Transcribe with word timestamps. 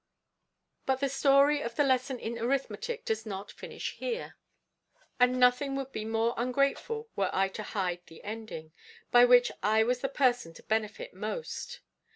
But 0.87 0.99
the 0.99 1.09
story 1.09 1.61
of 1.61 1.75
the 1.75 1.83
Lesson 1.83 2.17
in 2.19 2.35
Arithmetic 2.39 3.05
does 3.05 3.23
not 3.23 3.51
finish 3.51 3.91
here; 3.97 4.35
and 5.19 5.39
nothing 5.39 5.75
would 5.75 5.91
be 5.91 6.05
more 6.05 6.33
ungrateful 6.37 7.11
were 7.15 7.29
I 7.31 7.49
to 7.49 7.61
hide 7.61 8.01
the 8.07 8.23
ending: 8.23 8.71
by 9.11 9.25
which 9.25 9.51
I 9.61 9.83
was 9.83 9.99
the 9.99 10.09
person 10.09 10.55
to 10.55 10.63
benefit 10.63 11.13
most. 11.13 11.81